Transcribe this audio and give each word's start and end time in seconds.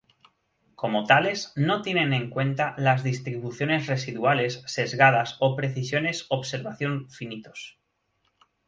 Como 0.73 1.03
tales, 1.05 1.53
no 1.55 1.83
tienen 1.83 2.11
en 2.11 2.31
cuenta 2.31 2.73
las 2.79 3.03
distribuciones 3.03 3.85
residuales 3.85 4.63
sesgadas 4.65 5.37
o 5.39 5.55
precisiones 5.55 6.25
observación 6.29 7.07
finitos. 7.11 7.77